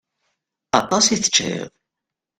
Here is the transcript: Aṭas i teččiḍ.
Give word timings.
Aṭas 0.79 1.05
i 1.07 1.15
teččiḍ. 1.17 1.69